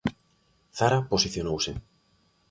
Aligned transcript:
Zara 0.79 0.97
posicionouse. 1.11 1.71